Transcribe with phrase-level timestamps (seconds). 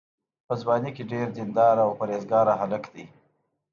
[0.47, 3.05] په ځوانۍ کې ډېر دینداره او پرهېزګاره هلک دی.